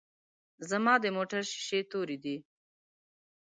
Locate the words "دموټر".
1.03-1.43